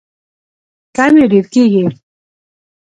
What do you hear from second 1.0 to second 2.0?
یې ډیر کیږي.